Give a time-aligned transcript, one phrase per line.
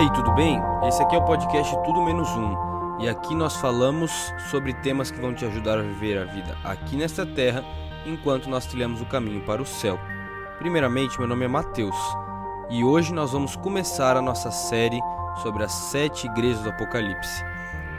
[0.00, 0.58] aí, tudo bem?
[0.88, 2.56] Esse aqui é o podcast Tudo Menos Um.
[3.00, 6.96] E aqui nós falamos sobre temas que vão te ajudar a viver a vida aqui
[6.96, 7.62] nesta terra,
[8.06, 9.98] enquanto nós trilhamos o caminho para o céu.
[10.58, 11.96] Primeiramente, meu nome é Mateus.
[12.70, 14.98] E hoje nós vamos começar a nossa série
[15.42, 17.44] sobre as sete igrejas do Apocalipse.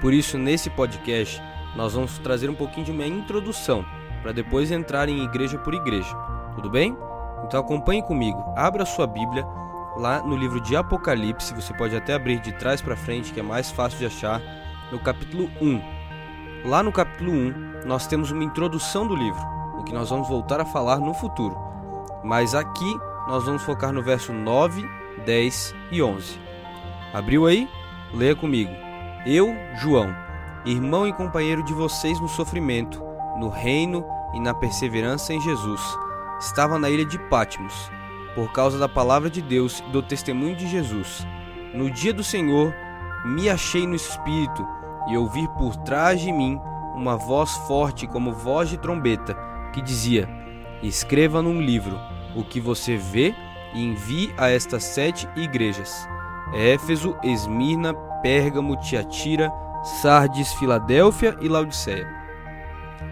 [0.01, 1.39] Por isso, nesse podcast,
[1.75, 3.85] nós vamos trazer um pouquinho de uma introdução,
[4.23, 6.15] para depois entrar em igreja por igreja.
[6.55, 6.97] Tudo bem?
[7.45, 8.43] Então acompanhe comigo.
[8.57, 9.45] Abra sua Bíblia
[10.01, 13.43] lá no livro de Apocalipse, você pode até abrir de trás para frente, que é
[13.43, 14.41] mais fácil de achar,
[14.91, 16.67] no capítulo 1.
[16.67, 19.39] Lá no capítulo 1, nós temos uma introdução do livro,
[19.77, 21.55] o que nós vamos voltar a falar no futuro.
[22.23, 24.83] Mas aqui nós vamos focar no verso 9,
[25.23, 26.39] 10 e 11.
[27.13, 27.69] Abriu aí?
[28.11, 28.71] Leia comigo.
[29.23, 30.15] Eu, João,
[30.65, 33.03] irmão e companheiro de vocês no sofrimento,
[33.37, 35.81] no reino e na perseverança em Jesus,
[36.39, 37.91] estava na ilha de Patmos
[38.35, 41.25] por causa da palavra de Deus e do testemunho de Jesus.
[41.73, 42.73] No dia do Senhor,
[43.25, 44.67] me achei no espírito
[45.09, 46.59] e ouvi por trás de mim
[46.95, 49.35] uma voz forte como voz de trombeta,
[49.73, 50.29] que dizia:
[50.83, 51.99] Escreva num livro
[52.35, 53.33] o que você vê
[53.73, 56.07] e envie a estas sete igrejas:
[56.53, 59.51] Éfeso, Esmirna, Pérgamo, Tiatira,
[60.01, 62.07] Sardes, Filadélfia e Laodiceia.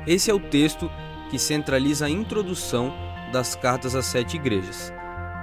[0.05, 0.89] Esse é o texto
[1.29, 2.93] que centraliza a introdução
[3.31, 4.93] das cartas às sete igrejas.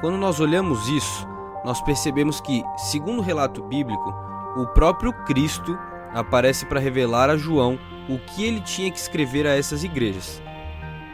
[0.01, 1.27] Quando nós olhamos isso,
[1.65, 4.15] nós percebemos que, segundo o relato bíblico,
[4.57, 5.79] o próprio Cristo
[6.15, 10.43] aparece para revelar a João o que ele tinha que escrever a essas igrejas.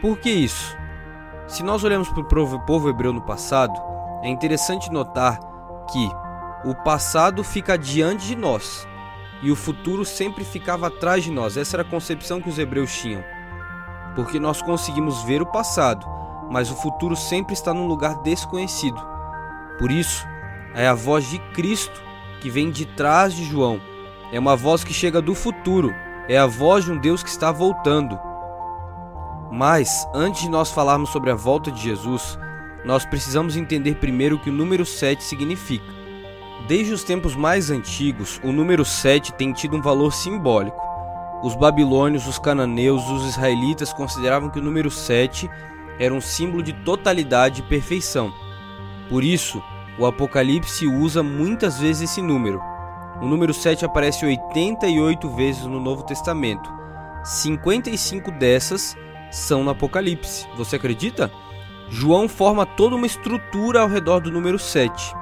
[0.01, 0.77] Por que isso?
[1.47, 3.73] Se nós olhamos para o povo hebreu no passado,
[4.21, 5.39] é interessante notar
[5.91, 6.09] que
[6.65, 8.87] o passado fica diante de nós
[9.41, 11.57] e o futuro sempre ficava atrás de nós.
[11.57, 13.23] Essa era a concepção que os hebreus tinham.
[14.15, 16.05] Porque nós conseguimos ver o passado,
[16.53, 19.01] mas o futuro sempre está num lugar desconhecido.
[19.79, 20.23] Por isso,
[20.75, 21.99] é a voz de Cristo
[22.41, 23.81] que vem de trás de João.
[24.31, 25.91] É uma voz que chega do futuro,
[26.29, 28.19] é a voz de um Deus que está voltando.
[29.51, 32.37] Mas, antes de nós falarmos sobre a volta de Jesus,
[32.85, 35.91] nós precisamos entender primeiro o que o número 7 significa.
[36.67, 40.77] Desde os tempos mais antigos, o número 7 tem tido um valor simbólico.
[41.41, 45.49] Os babilônios, os cananeus, os israelitas consideravam que o número 7
[45.99, 48.33] era um símbolo de totalidade e perfeição.
[49.09, 49.61] Por isso,
[49.97, 52.61] o Apocalipse usa muitas vezes esse número.
[53.21, 56.71] O número 7 aparece 88 vezes no Novo Testamento.
[57.23, 58.97] 55 dessas
[59.31, 60.47] são no Apocalipse.
[60.55, 61.31] Você acredita?
[61.89, 65.13] João forma toda uma estrutura ao redor do número 7.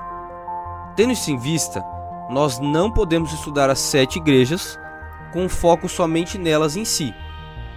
[0.96, 1.84] Tendo isso em vista,
[2.30, 4.80] nós não podemos estudar as sete igrejas
[5.34, 7.14] com foco somente nelas em si,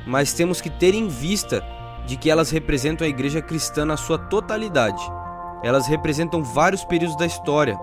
[0.06, 1.64] mas temos que ter em vista
[2.06, 5.02] de que elas representam a igreja cristã na sua totalidade.
[5.62, 7.78] Elas representam vários períodos da história.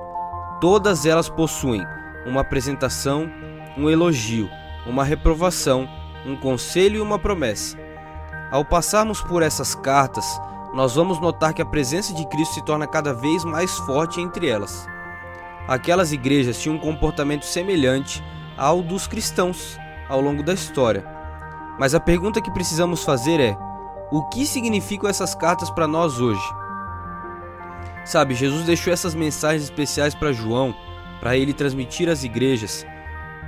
[0.60, 1.84] Todas elas possuem
[2.26, 3.32] uma apresentação,
[3.78, 4.50] um elogio,
[4.86, 5.88] uma reprovação,
[6.26, 7.78] um conselho e uma promessa.
[8.52, 10.26] Ao passarmos por essas cartas,
[10.74, 14.48] nós vamos notar que a presença de Cristo se torna cada vez mais forte entre
[14.48, 14.88] elas.
[15.68, 18.24] Aquelas igrejas tinham um comportamento semelhante
[18.58, 19.78] ao dos cristãos
[20.10, 21.06] ao longo da história.
[21.80, 23.58] Mas a pergunta que precisamos fazer é:
[24.12, 26.44] o que significam essas cartas para nós hoje?
[28.04, 30.76] Sabe, Jesus deixou essas mensagens especiais para João,
[31.22, 32.86] para ele transmitir às igrejas,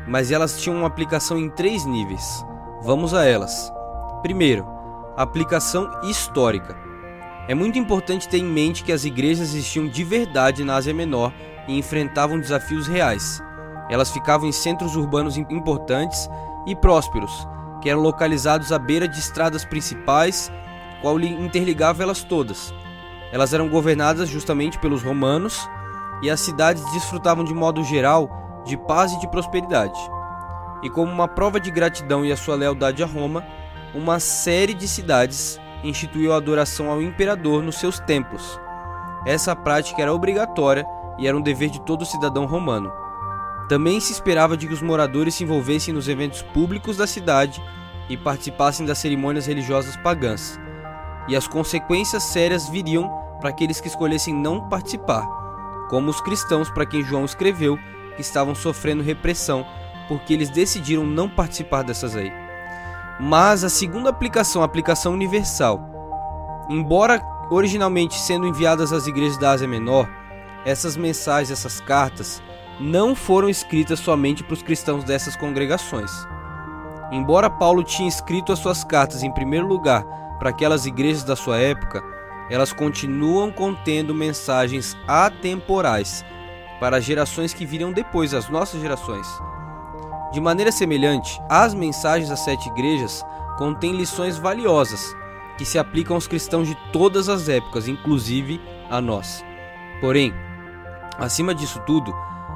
[0.07, 2.45] mas elas tinham uma aplicação em três níveis.
[2.81, 3.71] Vamos a elas.
[4.21, 4.65] Primeiro,
[5.17, 6.77] aplicação histórica.
[7.47, 11.33] É muito importante ter em mente que as igrejas existiam de verdade na Ásia Menor
[11.67, 13.41] e enfrentavam desafios reais.
[13.89, 16.29] Elas ficavam em centros urbanos importantes
[16.65, 17.45] e prósperos,
[17.83, 20.49] que eram localizados à beira de estradas principais,
[21.01, 22.73] qual interligava elas todas.
[23.29, 25.69] Elas eram governadas justamente pelos romanos
[26.21, 29.99] e as cidades desfrutavam de modo geral de paz e de prosperidade.
[30.81, 33.43] E como uma prova de gratidão e a sua lealdade a Roma,
[33.93, 38.57] uma série de cidades instituiu a adoração ao imperador nos seus templos.
[39.25, 40.85] Essa prática era obrigatória
[41.19, 43.02] e era um dever de todo cidadão romano.
[43.69, 47.61] Também se esperava de que os moradores se envolvessem nos eventos públicos da cidade
[48.09, 50.59] e participassem das cerimônias religiosas pagãs.
[51.27, 55.25] E as consequências sérias viriam para aqueles que escolhessem não participar,
[55.89, 57.77] como os cristãos para quem João escreveu,
[58.15, 59.65] que estavam sofrendo repressão
[60.07, 62.31] porque eles decidiram não participar dessas aí.
[63.19, 69.67] Mas a segunda aplicação, a aplicação universal, embora originalmente sendo enviadas às igrejas da Ásia
[69.67, 70.09] Menor,
[70.65, 72.41] essas mensagens, essas cartas,
[72.79, 76.11] não foram escritas somente para os cristãos dessas congregações.
[77.11, 80.03] Embora Paulo tinha escrito as suas cartas em primeiro lugar
[80.39, 82.03] para aquelas igrejas da sua época,
[82.49, 86.25] elas continuam contendo mensagens atemporais
[86.79, 89.27] para as gerações que viriam depois, as nossas gerações.
[90.31, 93.23] De maneira semelhante, as mensagens das sete igrejas
[93.57, 95.15] contêm lições valiosas
[95.57, 98.59] que se aplicam aos cristãos de todas as épocas, inclusive
[98.89, 99.45] a nós.
[100.01, 100.33] Porém,
[101.17, 102.13] acima disso tudo,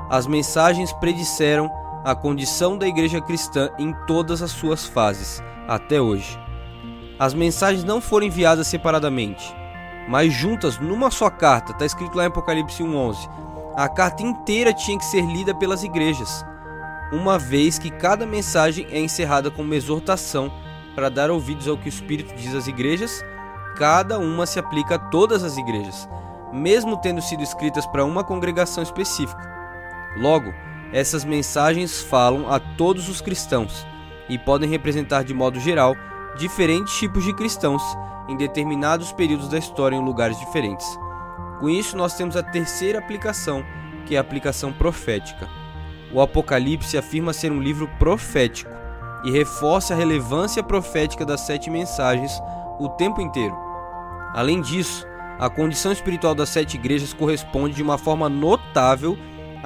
[0.09, 1.69] as mensagens predisseram
[2.03, 6.39] a condição da igreja cristã em todas as suas fases, até hoje.
[7.19, 9.53] As mensagens não foram enviadas separadamente,
[10.07, 13.29] mas juntas numa só carta, está escrito lá em Apocalipse 1:11.
[13.75, 16.45] A carta inteira tinha que ser lida pelas igrejas,
[17.11, 20.51] uma vez que cada mensagem é encerrada com uma exortação
[20.95, 23.23] para dar ouvidos ao que o Espírito diz às igrejas,
[23.75, 26.09] cada uma se aplica a todas as igrejas,
[26.51, 29.56] mesmo tendo sido escritas para uma congregação específica.
[30.17, 30.53] Logo,
[30.91, 33.85] essas mensagens falam a todos os cristãos
[34.27, 35.95] e podem representar de modo geral
[36.37, 37.83] diferentes tipos de cristãos
[38.27, 40.87] em determinados períodos da história em lugares diferentes.
[41.59, 43.63] Com isso, nós temos a terceira aplicação,
[44.05, 45.47] que é a aplicação profética.
[46.13, 48.71] O Apocalipse afirma ser um livro profético
[49.23, 52.39] e reforça a relevância profética das sete mensagens
[52.79, 53.57] o tempo inteiro.
[54.33, 55.05] Além disso,
[55.39, 59.17] a condição espiritual das sete igrejas corresponde de uma forma notável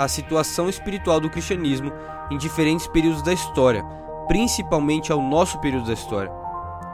[0.04, 1.92] à situação espiritual do cristianismo
[2.32, 3.84] em diferentes períodos da história,
[4.28, 6.32] principalmente ao nosso período da história.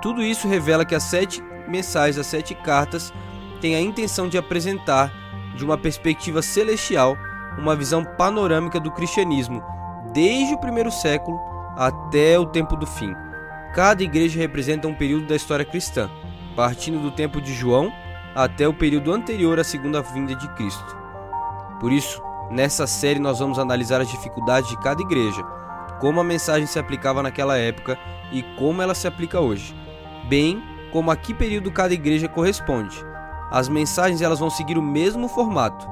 [0.02, 3.14] Tudo isso revela que as sete mensagens, as sete cartas,
[3.62, 5.12] têm a intenção de apresentar,
[5.56, 7.18] de uma perspectiva celestial,
[7.58, 9.64] uma visão panorâmica do cristianismo,
[10.14, 11.40] desde o primeiro século
[11.78, 13.16] até o tempo do fim.
[13.74, 16.10] Cada igreja representa um período da história cristã,
[16.56, 17.92] partindo do tempo de João
[18.36, 20.98] até o período anterior à segunda vinda de Cristo.
[21.80, 25.44] Por isso, nessa série nós vamos analisar as dificuldades de cada igreja,
[26.00, 27.98] como a mensagem se aplicava naquela época
[28.32, 29.76] e como ela se aplica hoje,
[30.28, 30.62] bem
[30.92, 32.98] como a que período cada igreja corresponde.
[33.52, 35.88] As mensagens elas vão seguir o mesmo formato: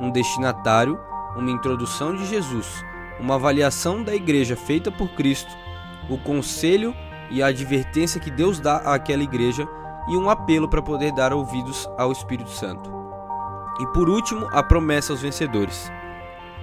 [0.00, 0.98] um destinatário,
[1.36, 2.84] uma introdução de Jesus,
[3.18, 5.50] uma avaliação da igreja feita por Cristo,
[6.08, 6.94] o conselho
[7.30, 9.66] e a advertência que Deus dá àquela igreja
[10.08, 12.90] e um apelo para poder dar ouvidos ao Espírito Santo.
[13.80, 15.90] E por último, a promessa aos vencedores.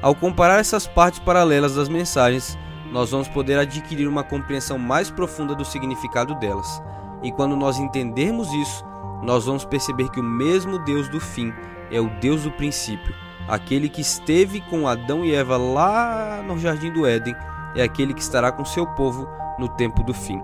[0.05, 2.55] Ao comparar essas partes paralelas das mensagens,
[2.91, 6.79] nós vamos poder adquirir uma compreensão mais profunda do significado delas.
[7.23, 8.85] E quando nós entendermos isso,
[9.23, 11.51] nós vamos perceber que o mesmo Deus do fim
[11.89, 13.15] é o Deus do princípio.
[13.47, 17.35] Aquele que esteve com Adão e Eva lá no jardim do Éden
[17.75, 19.27] é aquele que estará com seu povo
[19.57, 20.39] no tempo do fim.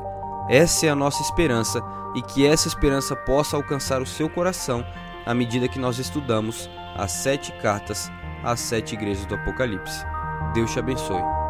[0.49, 1.83] Essa é a nossa esperança
[2.15, 4.83] e que essa esperança possa alcançar o seu coração
[5.23, 6.67] à medida que nós estudamos
[6.97, 8.11] as sete cartas
[8.43, 10.05] às sete igrejas do Apocalipse.
[10.53, 11.40] Deus te abençoe.